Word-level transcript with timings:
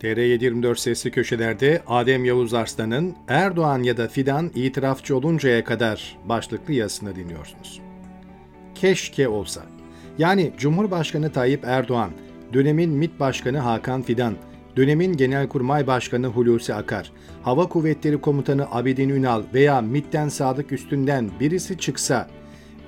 TR724 0.00 0.76
sesli 0.76 1.10
köşelerde 1.10 1.82
Adem 1.86 2.24
Yavuz 2.24 2.54
Arslan'ın 2.54 3.16
Erdoğan 3.28 3.82
ya 3.82 3.96
da 3.96 4.08
Fidan 4.08 4.50
itirafçı 4.54 5.16
oluncaya 5.16 5.64
kadar 5.64 6.18
başlıklı 6.24 6.74
yazısını 6.74 7.16
dinliyorsunuz. 7.16 7.80
Keşke 8.74 9.28
olsa. 9.28 9.62
Yani 10.18 10.52
Cumhurbaşkanı 10.58 11.32
Tayyip 11.32 11.64
Erdoğan, 11.64 12.10
dönemin 12.52 12.90
MİT 12.90 13.20
Başkanı 13.20 13.58
Hakan 13.58 14.02
Fidan, 14.02 14.34
dönemin 14.76 15.16
Genelkurmay 15.16 15.86
Başkanı 15.86 16.26
Hulusi 16.26 16.74
Akar, 16.74 17.12
Hava 17.42 17.68
Kuvvetleri 17.68 18.20
Komutanı 18.20 18.66
Abidin 18.70 19.08
Ünal 19.08 19.42
veya 19.54 19.80
MİT'ten 19.80 20.28
Sadık 20.28 20.72
Üstünden 20.72 21.30
birisi 21.40 21.78
çıksa, 21.78 22.28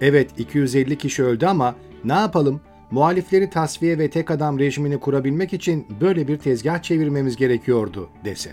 evet 0.01 0.31
250 0.39 0.99
kişi 0.99 1.25
öldü 1.25 1.47
ama 1.47 1.75
ne 2.05 2.13
yapalım 2.13 2.61
muhalifleri 2.91 3.51
tasfiye 3.51 3.99
ve 3.99 4.11
tek 4.11 4.31
adam 4.31 4.59
rejimini 4.59 5.01
kurabilmek 5.01 5.53
için 5.53 5.87
böyle 6.01 6.29
bir 6.29 6.39
tezgah 6.39 6.83
çevirmemiz 6.83 7.37
gerekiyordu 7.37 8.11
dese. 8.25 8.51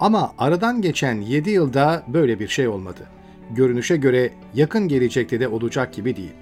Ama 0.00 0.32
aradan 0.38 0.82
geçen 0.82 1.20
7 1.20 1.50
yılda 1.50 2.02
böyle 2.08 2.40
bir 2.40 2.48
şey 2.48 2.68
olmadı. 2.68 3.08
Görünüşe 3.50 3.96
göre 3.96 4.30
yakın 4.54 4.88
gelecekte 4.88 5.40
de 5.40 5.48
olacak 5.48 5.92
gibi 5.92 6.16
değil. 6.16 6.32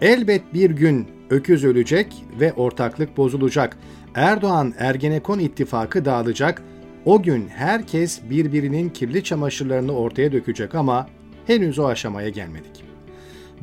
Elbet 0.00 0.54
bir 0.54 0.70
gün 0.70 1.06
öküz 1.30 1.64
ölecek 1.64 2.24
ve 2.40 2.52
ortaklık 2.52 3.16
bozulacak. 3.16 3.78
Erdoğan 4.14 4.74
Ergenekon 4.78 5.38
ittifakı 5.38 6.04
dağılacak. 6.04 6.62
O 7.04 7.22
gün 7.22 7.48
herkes 7.48 8.20
birbirinin 8.30 8.88
kirli 8.88 9.24
çamaşırlarını 9.24 9.92
ortaya 9.92 10.32
dökecek 10.32 10.74
ama 10.74 11.08
henüz 11.46 11.78
o 11.78 11.86
aşamaya 11.86 12.28
gelmedik. 12.28 12.91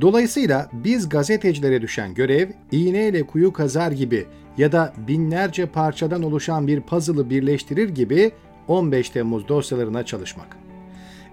Dolayısıyla 0.01 0.69
biz 0.73 1.09
gazetecilere 1.09 1.81
düşen 1.81 2.13
görev 2.13 2.49
iğneyle 2.71 3.23
kuyu 3.23 3.53
kazar 3.53 3.91
gibi 3.91 4.25
ya 4.57 4.71
da 4.71 4.93
binlerce 5.07 5.65
parçadan 5.65 6.23
oluşan 6.23 6.67
bir 6.67 6.81
puzzle'ı 6.81 7.29
birleştirir 7.29 7.89
gibi 7.89 8.31
15 8.67 9.09
Temmuz 9.09 9.47
dosyalarına 9.47 10.05
çalışmak. 10.05 10.57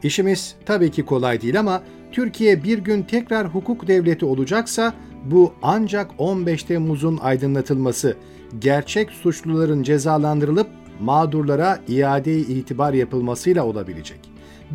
İşimiz 0.02 0.54
tabii 0.66 0.91
ki 0.91 1.04
kolay 1.04 1.42
değil 1.42 1.60
ama 1.60 1.82
Türkiye 2.12 2.64
bir 2.64 2.78
gün 2.78 3.02
tekrar 3.02 3.48
hukuk 3.48 3.88
devleti 3.88 4.24
olacaksa 4.24 4.94
bu 5.24 5.52
ancak 5.62 6.10
15 6.19 6.62
Temmuz'un 6.62 7.19
aydınlatılması, 7.22 8.16
gerçek 8.58 9.10
suçluların 9.10 9.82
cezalandırılıp 9.82 10.66
mağdurlara 11.00 11.78
iade 11.88 12.38
itibar 12.38 12.92
yapılmasıyla 12.92 13.64
olabilecek. 13.64 14.20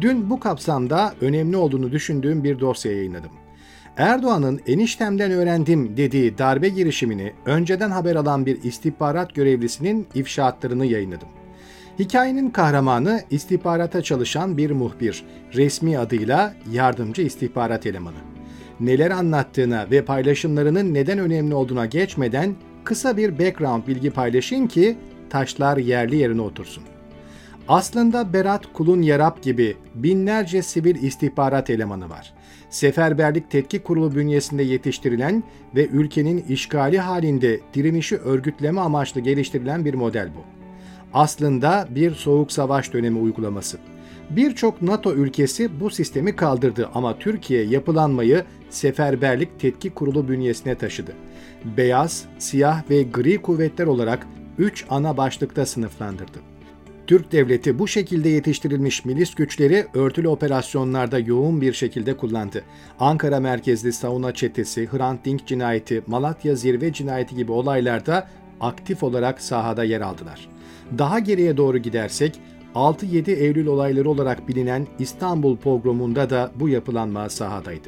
Dün 0.02 0.30
bu 0.30 0.40
kapsamda 0.40 1.14
önemli 1.22 1.58
olduğunu 1.58 1.92
düşündüğüm 1.92 2.44
bir 2.44 2.60
dosya 2.60 2.92
yayınladım. 2.92 3.41
Erdoğan'ın 3.98 4.62
eniştemden 4.68 5.32
öğrendim 5.32 5.98
dediği 5.98 6.38
darbe 6.38 6.70
girişimini 6.70 7.34
önceden 7.46 7.92
haber 7.92 8.16
alan 8.16 8.46
bir 8.46 8.64
istihbarat 8.64 9.36
görevlisinin 9.36 10.08
ifşaatlarını 10.16 10.86
yayınladım. 10.86 11.28
Hikayenin 12.00 12.50
kahramanı 12.50 13.22
istihbarata 13.30 14.02
çalışan 14.02 14.58
bir 14.58 14.72
muhbir, 14.72 15.24
resmi 15.54 15.98
adıyla 15.98 16.54
yardımcı 16.72 17.22
istihbarat 17.22 17.86
elemanı. 17.86 18.18
Neler 18.80 19.12
anlattığına 19.12 19.88
ve 19.92 20.06
paylaşımlarının 20.06 20.94
neden 20.94 21.20
önemli 21.20 21.56
olduğuna 21.56 21.86
geçmeden 21.86 22.56
kısa 22.84 23.18
bir 23.18 23.40
background 23.40 23.88
bilgi 23.88 24.12
paylaşayım 24.12 24.68
ki 24.68 24.98
taşlar 25.30 25.78
yerli 25.78 26.16
yerine 26.16 26.42
otursun. 26.42 26.84
Aslında 27.68 28.34
Berat 28.34 28.74
Kulun 28.74 29.02
Yarap 29.02 29.44
gibi 29.44 29.78
binlerce 29.96 30.62
sivil 30.62 31.04
istihbarat 31.04 31.70
elemanı 31.70 32.10
var. 32.10 32.34
Seferberlik 32.70 33.52
Tetkik 33.52 33.84
Kurulu 33.84 34.16
bünyesinde 34.16 34.64
yetiştirilen 34.64 35.44
ve 35.76 35.88
ülkenin 35.88 36.38
işgali 36.50 37.00
halinde 37.00 37.60
direnişi 37.74 38.18
örgütleme 38.18 38.82
amaçlı 38.82 39.22
geliştirilen 39.22 39.86
bir 39.86 39.94
model 39.94 40.30
bu. 40.36 40.42
Aslında 41.14 41.88
bir 41.90 42.16
soğuk 42.16 42.52
savaş 42.52 42.94
dönemi 42.94 43.20
uygulaması. 43.20 43.78
Birçok 44.30 44.82
NATO 44.82 45.14
ülkesi 45.14 45.80
bu 45.80 45.90
sistemi 45.90 46.36
kaldırdı 46.36 46.90
ama 46.94 47.20
Türkiye 47.20 47.64
yapılanmayı 47.64 48.44
Seferberlik 48.70 49.60
Tetkik 49.60 49.96
Kurulu 49.96 50.28
bünyesine 50.28 50.76
taşıdı. 50.76 51.14
Beyaz, 51.78 52.26
siyah 52.40 52.90
ve 52.90 53.04
gri 53.04 53.42
kuvvetler 53.42 53.88
olarak 53.88 54.28
3 54.58 54.86
ana 54.90 55.18
başlıkta 55.18 55.66
sınıflandırdı. 55.66 56.40
Türk 57.08 57.32
devleti 57.32 57.80
bu 57.80 57.88
şekilde 57.88 58.30
yetiştirilmiş 58.30 59.06
milis 59.06 59.36
güçleri 59.36 59.86
örtülü 59.94 60.28
operasyonlarda 60.28 61.20
yoğun 61.20 61.62
bir 61.62 61.74
şekilde 61.74 62.18
kullandı. 62.18 62.64
Ankara 63.00 63.40
merkezli 63.40 63.94
savunma 63.94 64.34
çetesi, 64.34 64.90
Hrant 64.92 65.26
Dink 65.26 65.48
cinayeti, 65.48 66.04
Malatya 66.08 66.56
zirve 66.56 66.94
cinayeti 66.94 67.36
gibi 67.36 67.52
olaylarda 67.52 68.28
aktif 68.62 69.04
olarak 69.04 69.42
sahada 69.42 69.84
yer 69.84 70.02
aldılar. 70.02 70.50
Daha 70.98 71.20
geriye 71.20 71.58
doğru 71.58 71.78
gidersek 71.78 72.40
6-7 72.76 73.32
Eylül 73.32 73.68
olayları 73.68 74.10
olarak 74.10 74.48
bilinen 74.48 74.88
İstanbul 75.00 75.58
pogromunda 75.58 76.30
da 76.30 76.52
bu 76.56 76.70
yapılanma 76.70 77.30
sahadaydı. 77.30 77.88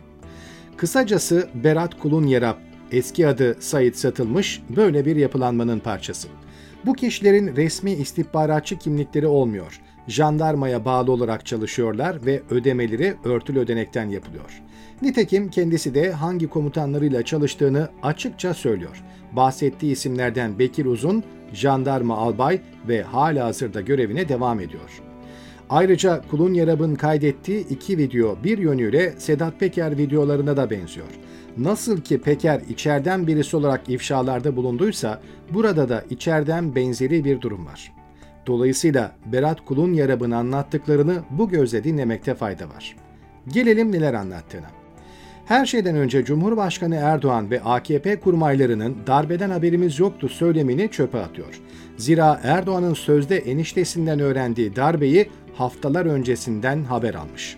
Kısacası 0.78 1.50
Berat 1.63 2.00
Kulun 2.00 2.28
Yerap, 2.28 2.57
eski 2.91 3.28
adı 3.28 3.57
Said 3.59 3.94
Satılmış, 3.94 4.62
böyle 4.75 5.06
bir 5.06 5.16
yapılanmanın 5.16 5.80
parçası. 5.80 6.28
Bu 6.85 6.94
kişilerin 6.94 7.55
resmi 7.55 7.91
istihbaratçı 7.91 8.77
kimlikleri 8.77 9.27
olmuyor. 9.27 9.81
Jandarmaya 10.07 10.85
bağlı 10.85 11.11
olarak 11.11 11.45
çalışıyorlar 11.45 12.25
ve 12.25 12.41
ödemeleri 12.49 13.16
örtülü 13.23 13.59
ödenekten 13.59 14.09
yapılıyor. 14.09 14.61
Nitekim 15.01 15.49
kendisi 15.49 15.95
de 15.95 16.11
hangi 16.11 16.47
komutanlarıyla 16.47 17.23
çalıştığını 17.23 17.89
açıkça 18.03 18.53
söylüyor. 18.53 19.03
Bahsettiği 19.31 19.91
isimlerden 19.91 20.59
Bekir 20.59 20.85
Uzun, 20.85 21.23
jandarma 21.53 22.17
albay 22.17 22.61
ve 22.88 23.01
hala 23.03 23.45
hazırda 23.45 23.81
görevine 23.81 24.29
devam 24.29 24.59
ediyor. 24.59 25.01
Ayrıca 25.69 26.21
Kulun 26.31 26.53
Yarab'ın 26.53 26.95
kaydettiği 26.95 27.67
iki 27.67 27.97
video 27.97 28.38
bir 28.44 28.57
yönüyle 28.57 29.13
Sedat 29.17 29.59
Peker 29.59 29.97
videolarına 29.97 30.57
da 30.57 30.69
benziyor. 30.69 31.07
Nasıl 31.58 32.02
ki 32.02 32.22
Peker 32.22 32.62
içeriden 32.69 33.28
birisi 33.28 33.58
olarak 33.58 33.90
ifşalarda 33.90 34.56
bulunduysa 34.56 35.22
burada 35.53 35.90
da 35.90 36.03
içeriden 36.09 36.75
benzeri 36.75 37.24
bir 37.24 37.41
durum 37.41 37.66
var. 37.66 37.94
Dolayısıyla 38.47 39.12
Berat 39.25 39.66
Kulun 39.66 39.94
Yarab'ın 39.94 40.31
anlattıklarını 40.31 41.16
bu 41.30 41.50
gözle 41.50 41.84
dinlemekte 41.84 42.36
fayda 42.36 42.69
var. 42.69 42.96
Gelelim 43.47 43.92
neler 43.92 44.13
anlattığına. 44.13 44.68
Her 45.46 45.66
şeyden 45.66 45.96
önce 45.96 46.25
Cumhurbaşkanı 46.25 46.96
Erdoğan 46.96 47.52
ve 47.52 47.62
AKP 47.62 48.19
kurmaylarının 48.19 48.96
darbeden 49.08 49.50
haberimiz 49.50 50.00
yoktu 50.00 50.30
söylemini 50.30 50.92
çöpe 50.92 51.19
atıyor. 51.19 51.62
Zira 51.97 52.40
Erdoğan'ın 52.44 52.94
sözde 52.94 53.38
eniştesinden 53.38 54.19
öğrendiği 54.19 54.75
darbeyi 54.75 55.30
haftalar 55.53 56.06
öncesinden 56.06 56.84
haber 56.84 57.13
almış. 57.13 57.58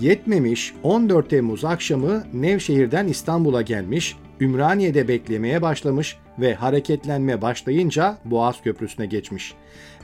Yetmemiş 0.00 0.74
14 0.82 1.30
Temmuz 1.30 1.64
akşamı 1.64 2.24
Nevşehir'den 2.34 3.08
İstanbul'a 3.08 3.62
gelmiş, 3.62 4.16
Ümraniye'de 4.40 5.08
beklemeye 5.08 5.62
başlamış 5.62 6.16
ve 6.38 6.54
hareketlenme 6.54 7.42
başlayınca 7.42 8.18
Boğaz 8.24 8.62
Köprüsü'ne 8.62 9.06
geçmiş. 9.06 9.54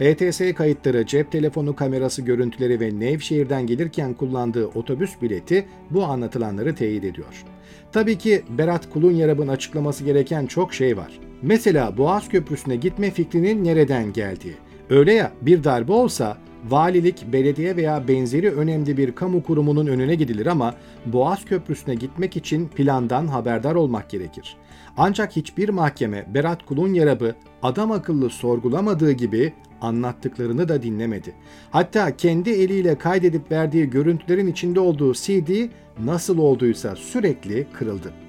ETS 0.01 0.41
kayıtları, 0.57 1.07
cep 1.07 1.33
telefonu 1.33 1.77
kamerası 1.77 2.23
görüntüleri 2.23 2.81
ve 2.81 3.01
Nevşehir'den 3.01 3.67
gelirken 3.67 4.15
kullandığı 4.15 4.67
otobüs 4.67 5.23
bileti 5.23 5.67
bu 5.91 6.05
anlatılanları 6.05 6.75
teyit 6.75 7.05
ediyor. 7.05 7.45
Tabii 7.93 8.19
ki 8.19 8.43
Berat 8.49 8.91
Kulunyarab'ın 8.91 9.49
açıklaması 9.49 10.05
gereken 10.05 10.47
çok 10.47 10.75
şey 10.75 10.97
var. 10.97 11.21
Mesela 11.43 11.97
Boğaz 11.97 12.29
Köprüsü'ne 12.29 12.77
gitme 12.77 13.11
fikrinin 13.11 13.65
nereden 13.65 14.13
geldiği. 14.13 14.55
Öyle 14.91 15.13
ya 15.13 15.33
bir 15.43 15.65
darbe 15.65 15.93
olsa 15.93 16.39
valilik, 16.71 17.25
belediye 17.33 17.77
veya 17.77 18.09
benzeri 18.09 18.51
önemli 18.51 18.97
bir 18.97 19.15
kamu 19.15 19.43
kurumunun 19.43 19.87
önüne 19.87 20.15
gidilir 20.15 20.47
ama 20.47 20.75
Boğaz 21.07 21.45
Köprüsü'ne 21.45 21.95
gitmek 21.95 22.37
için 22.37 22.69
plandan 22.69 23.27
haberdar 23.27 23.75
olmak 23.75 24.11
gerekir. 24.11 24.57
Ancak 24.97 25.37
hiçbir 25.37 25.69
mahkeme 25.69 26.27
Berat 26.35 26.67
Kulun 26.67 26.95
Yarab'ı 26.95 27.35
adam 27.63 27.93
akıllı 27.93 28.31
sorgulamadığı 28.31 29.13
gibi 29.13 29.53
anlattıklarını 29.81 30.69
da 30.69 30.83
dinlemedi. 30.83 31.35
Hatta 31.71 32.17
kendi 32.17 32.51
eliyle 32.51 32.99
kaydedip 32.99 33.53
verdiği 33.53 33.91
görüntülerin 33.91 34.47
içinde 34.47 34.81
olduğu 34.81 35.15
CD 35.15 35.69
nasıl 36.05 36.39
olduysa 36.39 36.97
sürekli 36.97 37.67
kırıldı. 37.73 38.26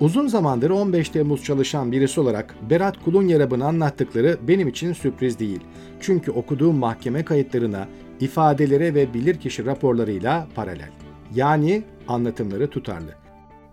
Uzun 0.00 0.26
zamandır 0.26 0.70
15 0.70 1.08
Temmuz 1.08 1.44
çalışan 1.44 1.92
birisi 1.92 2.20
olarak 2.20 2.54
Berat 2.70 3.04
Kulunyarab'ın 3.04 3.60
anlattıkları 3.60 4.38
benim 4.48 4.68
için 4.68 4.92
sürpriz 4.92 5.38
değil. 5.38 5.60
Çünkü 6.00 6.30
okuduğum 6.30 6.76
mahkeme 6.76 7.24
kayıtlarına, 7.24 7.88
ifadelere 8.20 8.94
ve 8.94 9.14
bilirkişi 9.14 9.66
raporlarıyla 9.66 10.48
paralel. 10.54 10.90
Yani 11.34 11.82
anlatımları 12.08 12.70
tutarlı. 12.70 13.14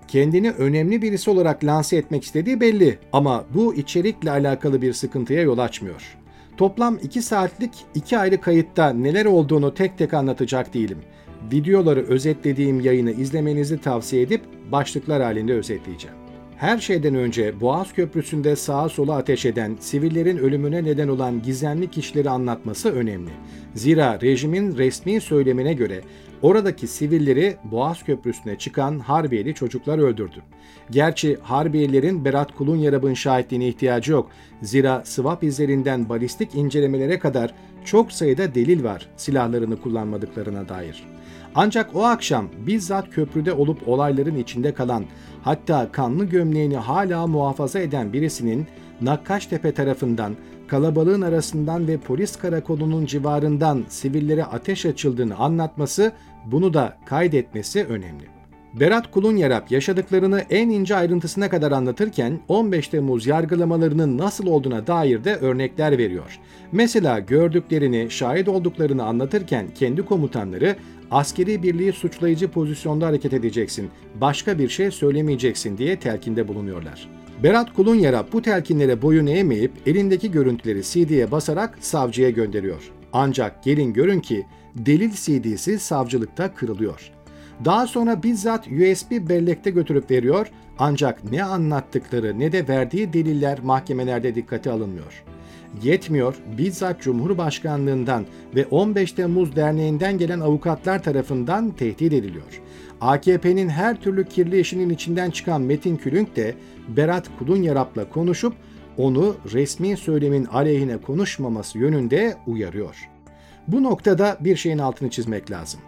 Kendini 0.08 0.52
önemli 0.52 1.02
birisi 1.02 1.30
olarak 1.30 1.64
lanse 1.64 1.98
etmek 1.98 2.24
istediği 2.24 2.62
belli 2.62 3.00
ama 3.14 3.46
bu 3.54 3.76
içerikle 3.76 4.32
alakalı 4.32 4.82
bir 4.82 4.94
sıkıntıya 4.94 5.42
yol 5.42 5.58
açmıyor. 5.58 6.18
Toplam 6.58 6.98
2 7.04 7.22
saatlik 7.22 7.72
2 7.96 8.18
ayrı 8.18 8.42
kayıtta 8.42 8.90
neler 8.90 9.26
olduğunu 9.26 9.74
tek 9.74 9.98
tek 9.98 10.14
anlatacak 10.14 10.74
değilim. 10.74 10.98
Videoları 11.52 12.08
özetlediğim 12.08 12.80
yayını 12.80 13.12
izlemenizi 13.12 13.82
tavsiye 13.82 14.22
edip 14.22 14.42
başlıklar 14.72 15.22
halinde 15.22 15.54
özetleyeceğim. 15.54 16.18
Her 16.58 16.78
şeyden 16.78 17.16
önce 17.16 17.62
Boğaz 17.62 17.94
Köprüsü'nde 17.94 18.56
sağa 18.56 18.90
sola 18.90 19.16
ateş 19.16 19.46
eden, 19.46 19.78
sivillerin 19.80 20.38
ölümüne 20.38 20.84
neden 20.84 21.08
olan 21.08 21.42
gizemli 21.42 21.92
kişileri 21.92 22.30
anlatması 22.30 22.92
önemli. 22.92 23.32
Zira 23.76 24.22
rejimin 24.22 24.78
resmi 24.78 25.22
söylemine 25.22 25.74
göre 25.74 26.02
oradaki 26.42 26.88
sivilleri 26.88 27.56
Boğaz 27.64 28.04
Köprüsü'ne 28.04 28.58
çıkan 28.58 29.00
Harbiyeli 29.00 29.54
çocuklar 29.54 29.98
öldürdü. 29.98 30.44
Gerçi 30.92 31.38
Harbiyelilerin 31.42 32.26
Berat 32.26 32.56
Kulunyarab'ın 32.56 33.14
şahitliğine 33.14 33.68
ihtiyacı 33.68 34.12
yok. 34.12 34.30
Zira 34.62 35.02
swap 35.06 35.44
izlerinden 35.44 36.10
balistik 36.10 36.56
incelemelere 36.56 37.20
kadar 37.20 37.54
çok 37.86 38.12
sayıda 38.12 38.56
delil 38.56 38.84
var 38.84 39.10
silahlarını 39.18 39.82
kullanmadıklarına 39.82 40.70
dair. 40.70 41.17
Ancak 41.60 41.96
o 41.96 42.04
akşam 42.04 42.50
bizzat 42.68 43.10
köprüde 43.10 43.54
olup 43.54 43.88
olayların 43.88 44.36
içinde 44.36 44.74
kalan, 44.74 45.06
hatta 45.42 45.92
kanlı 45.92 46.26
gömleğini 46.26 46.78
hala 46.78 47.28
muhafaza 47.28 47.80
eden 47.80 48.14
birisinin 48.14 48.68
Nakkaştepe 49.02 49.74
tarafından, 49.74 50.36
kalabalığın 50.68 51.22
arasından 51.22 51.88
ve 51.88 51.98
polis 51.98 52.36
karakolunun 52.36 53.06
civarından 53.06 53.86
sivillere 53.88 54.44
ateş 54.44 54.86
açıldığını 54.86 55.36
anlatması, 55.36 56.12
bunu 56.46 56.74
da 56.74 56.98
kaydetmesi 57.06 57.86
önemli. 57.86 58.37
Berat 58.80 59.12
Kulunyarap 59.12 59.72
yaşadıklarını 59.72 60.44
en 60.50 60.70
ince 60.70 60.96
ayrıntısına 60.96 61.50
kadar 61.50 61.72
anlatırken 61.72 62.40
15 62.48 62.88
Temmuz 62.88 63.28
yargılamalarının 63.28 64.18
nasıl 64.18 64.48
olduğuna 64.48 64.88
dair 64.88 65.24
de 65.24 65.36
örnekler 65.36 65.98
veriyor. 65.98 66.40
Mesela 66.72 67.20
gördüklerini, 67.20 68.08
şahit 68.12 68.48
olduklarını 68.48 69.04
anlatırken 69.04 69.68
kendi 69.76 70.06
komutanları 70.06 70.76
askeri 71.12 71.64
birliği 71.64 71.92
suçlayıcı 71.94 72.48
pozisyonda 72.48 73.08
hareket 73.08 73.34
edeceksin, 73.34 73.90
başka 74.22 74.60
bir 74.60 74.70
şey 74.70 74.92
söylemeyeceksin 74.92 75.78
diye 75.78 76.00
telkinde 76.00 76.48
bulunuyorlar. 76.48 77.10
Berat 77.44 77.74
Kulunyarap 77.74 78.34
bu 78.34 78.42
telkinlere 78.42 79.02
boyun 79.02 79.28
eğmeyip 79.28 79.72
elindeki 79.86 80.32
görüntüleri 80.32 80.84
CD'ye 80.84 81.32
basarak 81.32 81.78
savcıya 81.82 82.30
gönderiyor. 82.30 82.92
Ancak 83.14 83.64
gelin 83.64 83.94
görün 83.94 84.20
ki 84.20 84.46
delil 84.76 85.12
CD'si 85.12 85.80
savcılıkta 85.80 86.54
kırılıyor. 86.54 87.17
Daha 87.66 87.88
sonra 87.88 88.24
bizzat 88.24 88.68
USB 88.68 89.30
bellekte 89.30 89.70
götürüp 89.70 90.12
veriyor 90.12 90.48
ancak 90.80 91.32
ne 91.32 91.44
anlattıkları 91.44 92.40
ne 92.40 92.52
de 92.52 92.68
verdiği 92.68 93.14
deliller 93.14 93.60
mahkemelerde 93.64 94.36
dikkate 94.36 94.72
alınmıyor. 94.72 95.24
Yetmiyor, 95.84 96.36
bizzat 96.58 97.02
Cumhurbaşkanlığından 97.02 98.26
ve 98.56 98.66
15 98.66 99.12
Temmuz 99.12 99.56
Derneği'nden 99.56 100.18
gelen 100.18 100.40
avukatlar 100.40 101.04
tarafından 101.04 101.72
tehdit 101.72 102.14
ediliyor. 102.14 102.62
AKP'nin 103.02 103.70
her 103.70 104.02
türlü 104.02 104.26
kirli 104.26 104.60
işinin 104.60 104.90
içinden 104.90 105.32
çıkan 105.32 105.62
Metin 105.62 105.96
Külünk 105.96 106.36
de 106.36 106.56
Berat 106.88 107.30
Kulunyarap'la 107.40 108.10
konuşup 108.10 108.54
onu 108.98 109.36
resmi 109.54 109.98
söylemin 109.98 110.46
aleyhine 110.46 110.98
konuşmaması 110.98 111.78
yönünde 111.78 112.36
uyarıyor. 112.48 113.10
Bu 113.68 113.84
noktada 113.84 114.38
bir 114.40 114.56
şeyin 114.56 114.78
altını 114.78 115.10
çizmek 115.10 115.52
lazım. 115.52 115.80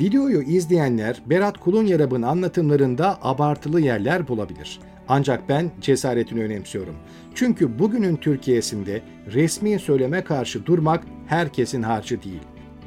Videoyu 0.00 0.42
izleyenler 0.42 1.22
Berat 1.26 1.58
Kulunyarap'ın 1.58 2.22
anlatımlarında 2.22 3.18
abartılı 3.22 3.80
yerler 3.80 4.28
bulabilir. 4.28 4.80
Ancak 5.08 5.48
ben 5.48 5.70
cesaretini 5.80 6.42
önemsiyorum. 6.42 6.94
Çünkü 7.34 7.78
bugünün 7.78 8.16
Türkiye'sinde 8.16 9.02
resmi 9.32 9.78
söyleme 9.78 10.24
karşı 10.24 10.66
durmak 10.66 11.04
herkesin 11.26 11.82
harcı 11.82 12.22
değil. 12.22 12.40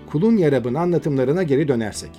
Kulun 0.08 0.38
Yarab'ın 0.38 0.74
anlatımlarına 0.74 1.44
geri 1.44 1.68
dönersek. 1.68 2.12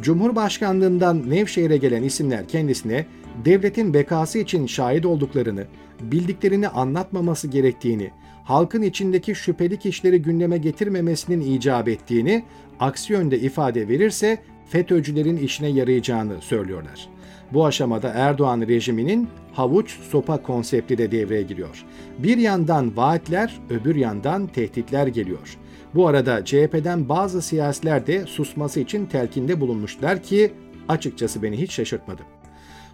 Cumhurbaşkanlığından 0.00 1.30
Nevşehir'e 1.30 1.76
gelen 1.76 2.02
isimler 2.02 2.48
kendisine 2.48 3.06
devletin 3.44 3.94
bekası 3.94 4.38
için 4.38 4.66
şahit 4.66 5.06
olduklarını, 5.06 5.64
bildiklerini 6.00 6.68
anlatmaması 6.68 7.48
gerektiğini, 7.48 8.10
halkın 8.44 8.82
içindeki 8.82 9.34
şüpheli 9.34 9.78
kişileri 9.78 10.22
gündeme 10.22 10.58
getirmemesinin 10.58 11.40
icap 11.40 11.88
ettiğini, 11.88 12.44
aksi 12.80 13.12
yönde 13.12 13.38
ifade 13.38 13.88
verirse 13.88 14.38
FETÖ'cülerin 14.66 15.36
işine 15.36 15.68
yarayacağını 15.68 16.40
söylüyorlar. 16.40 17.08
Bu 17.52 17.66
aşamada 17.66 18.08
Erdoğan 18.08 18.60
rejiminin 18.60 19.28
havuç 19.52 19.98
sopa 20.10 20.42
konsepti 20.42 20.98
de 20.98 21.12
devreye 21.12 21.42
giriyor. 21.42 21.84
Bir 22.18 22.38
yandan 22.38 22.96
vaatler, 22.96 23.60
öbür 23.70 23.96
yandan 23.96 24.46
tehditler 24.46 25.06
geliyor. 25.06 25.58
Bu 25.94 26.08
arada 26.08 26.44
CHP'den 26.44 27.08
bazı 27.08 27.42
siyasiler 27.42 28.06
de 28.06 28.26
susması 28.26 28.80
için 28.80 29.06
telkinde 29.06 29.60
bulunmuşlar 29.60 30.22
ki 30.22 30.52
açıkçası 30.88 31.42
beni 31.42 31.60
hiç 31.60 31.72
şaşırtmadı. 31.72 32.22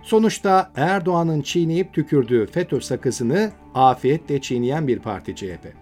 Sonuçta 0.02 0.70
Erdoğan'ın 0.76 1.42
çiğneyip 1.42 1.92
tükürdüğü 1.92 2.46
FETÖ 2.46 2.80
sakızını 2.80 3.50
afiyetle 3.74 4.40
çiğneyen 4.40 4.88
bir 4.88 4.98
parti 4.98 5.36
CHP. 5.36 5.74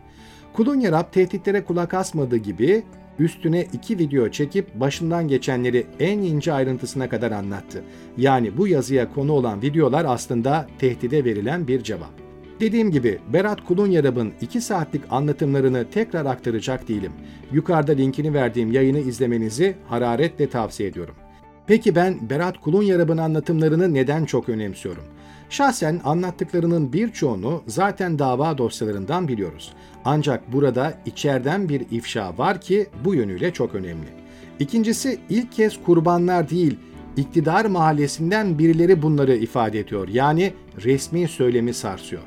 Kulunyarap 0.53 1.13
tehditlere 1.13 1.65
kulak 1.65 1.95
asmadığı 1.95 2.37
gibi 2.37 2.83
üstüne 3.19 3.67
iki 3.73 3.99
video 3.99 4.29
çekip 4.29 4.75
başından 4.75 5.29
geçenleri 5.29 5.87
en 6.01 6.19
ince 6.19 6.53
ayrıntısına 6.53 7.09
kadar 7.09 7.33
anlattı. 7.33 7.85
Yani 8.17 8.57
bu 8.57 8.69
yazıya 8.69 9.15
konu 9.15 9.33
olan 9.33 9.63
videolar 9.63 10.05
aslında 10.09 10.67
tehdide 10.79 11.25
verilen 11.25 11.69
bir 11.69 11.83
cevap. 11.83 12.11
Dediğim 12.61 12.91
gibi 12.91 13.19
Berat 13.33 13.65
Kulunyarab'ın 13.65 14.33
2 14.41 14.61
saatlik 14.61 15.03
anlatımlarını 15.11 15.87
tekrar 15.91 16.27
aktaracak 16.27 16.89
değilim. 16.89 17.13
Yukarıda 17.53 17.93
linkini 17.93 18.35
verdiğim 18.35 18.73
yayını 18.73 18.99
izlemenizi 18.99 19.77
hararetle 19.89 20.51
tavsiye 20.51 20.89
ediyorum. 20.89 21.15
Peki 21.67 21.95
ben 21.95 22.31
Berat 22.31 22.61
Kulunyarab'ın 22.61 23.19
anlatımlarını 23.19 23.95
neden 23.95 24.25
çok 24.25 24.49
önemsiyorum? 24.49 25.05
Şahsen 25.51 26.01
anlattıklarının 26.05 26.93
birçoğunu 26.93 27.63
zaten 27.67 28.19
dava 28.19 28.59
dosyalarından 28.59 29.29
biliyoruz. 29.29 29.73
Ancak 30.05 30.53
burada 30.53 30.95
içeriden 31.07 31.69
bir 31.69 31.83
ifşa 31.91 32.39
var 32.39 32.61
ki 32.61 32.87
bu 33.05 33.15
yönüyle 33.15 33.53
çok 33.53 33.75
önemli. 33.75 34.07
İkincisi 34.59 35.21
ilk 35.29 35.53
kez 35.53 35.83
kurbanlar 35.83 36.51
değil, 36.51 36.79
iktidar 37.17 37.65
mahallesinden 37.65 38.59
birileri 38.59 39.03
bunları 39.03 39.37
ifade 39.37 39.79
ediyor. 39.79 40.09
Yani 40.09 40.53
resmi 40.85 41.29
söylemi 41.29 41.75
sarsıyor. 41.75 42.23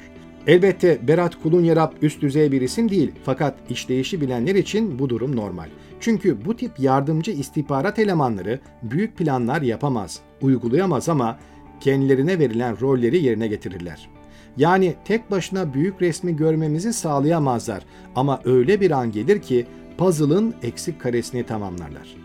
Elbette 0.47 1.07
Berat 1.07 1.41
Kulunyarap 1.43 1.95
üst 2.01 2.21
düzey 2.21 2.51
bir 2.51 2.61
isim 2.61 2.89
değil 2.89 3.11
fakat 3.23 3.55
işleyişi 3.69 4.21
bilenler 4.21 4.55
için 4.55 4.99
bu 4.99 5.09
durum 5.09 5.35
normal. 5.35 5.67
Çünkü 5.99 6.45
bu 6.45 6.55
tip 6.55 6.79
yardımcı 6.79 7.31
istihbarat 7.31 7.99
elemanları 7.99 8.59
büyük 8.83 9.17
planlar 9.17 9.61
yapamaz, 9.61 10.19
uygulayamaz 10.41 11.09
ama 11.09 11.39
kendilerine 11.81 12.39
verilen 12.39 12.81
rolleri 12.81 13.23
yerine 13.23 13.47
getirirler. 13.47 14.09
Yani 14.57 14.95
tek 15.05 15.31
başına 15.31 15.73
büyük 15.73 16.01
resmi 16.01 16.35
görmemizi 16.35 16.93
sağlayamazlar 16.93 17.83
ama 18.15 18.41
öyle 18.45 18.81
bir 18.81 18.91
an 18.91 19.11
gelir 19.11 19.41
ki 19.41 19.65
puzzle'ın 19.97 20.53
eksik 20.63 21.01
karesini 21.01 21.45
tamamlarlar. 21.45 22.15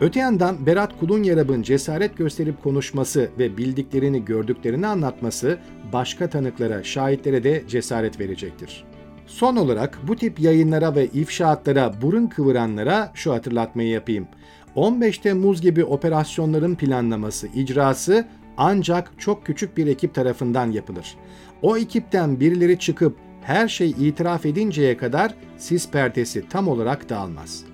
Öte 0.00 0.20
yandan 0.20 0.66
Berat 0.66 0.98
Kulunyarab'ın 1.00 1.62
cesaret 1.62 2.16
gösterip 2.16 2.62
konuşması 2.62 3.30
ve 3.38 3.56
bildiklerini 3.56 4.24
gördüklerini 4.24 4.86
anlatması 4.86 5.58
başka 5.92 6.28
tanıklara, 6.28 6.82
şahitlere 6.84 7.44
de 7.44 7.64
cesaret 7.68 8.20
verecektir. 8.20 8.84
Son 9.26 9.56
olarak 9.56 9.98
bu 10.08 10.16
tip 10.16 10.40
yayınlara 10.40 10.94
ve 10.94 11.06
ifşaatlara 11.06 11.92
burun 12.02 12.26
kıvıranlara 12.26 13.10
şu 13.14 13.32
hatırlatmayı 13.32 13.88
yapayım. 13.88 14.26
15 14.74 15.18
Temmuz 15.18 15.60
gibi 15.60 15.84
operasyonların 15.84 16.74
planlaması, 16.74 17.48
icrası 17.54 18.24
ancak 18.58 19.12
çok 19.18 19.46
küçük 19.46 19.76
bir 19.76 19.86
ekip 19.86 20.14
tarafından 20.14 20.70
yapılır. 20.70 21.16
O 21.62 21.76
ekipten 21.76 22.40
birileri 22.40 22.78
çıkıp 22.78 23.16
her 23.42 23.68
şey 23.68 23.90
itiraf 23.90 24.46
edinceye 24.46 24.96
kadar 24.96 25.34
sis 25.56 25.90
perdesi 25.90 26.48
tam 26.48 26.68
olarak 26.68 27.08
dağılmaz. 27.08 27.64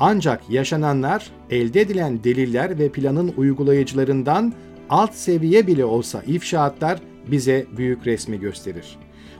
Ancak 0.00 0.50
yaşananlar, 0.50 1.30
elde 1.50 1.80
edilen 1.80 2.24
deliller 2.24 2.78
ve 2.78 2.88
planın 2.88 3.34
uygulayıcılarından 3.36 4.52
alt 4.90 5.14
seviye 5.14 5.66
bile 5.66 5.84
olsa 5.84 6.22
ifşaatlar 6.26 7.00
bize 7.30 7.66
büyük 7.76 8.06
resmi 8.06 8.40
gösterir. 8.40 8.98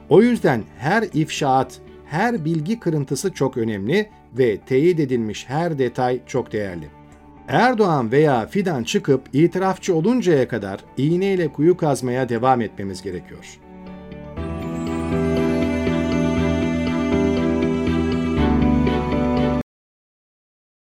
O 0.09 0.23
yüzden 0.23 0.63
her 0.79 1.05
ifşaat, 1.15 1.81
her 2.05 2.45
bilgi 2.45 2.81
kırıntısı 2.81 3.33
çok 3.33 3.57
önemli 3.57 4.11
ve 4.39 4.59
teyit 4.59 5.01
edilmiş 5.01 5.49
her 5.49 5.79
detay 5.79 6.21
çok 6.27 6.53
değerli. 6.53 7.02
Erdoğan 7.49 8.13
veya 8.13 8.47
Fidan 8.47 8.85
çıkıp 8.85 9.29
itirafçı 9.33 9.95
oluncaya 9.95 10.49
kadar 10.49 10.81
iğneyle 10.97 11.49
kuyu 11.49 11.77
kazmaya 11.77 12.29
devam 12.29 12.61
etmemiz 12.61 13.03
gerekiyor. 13.03 13.59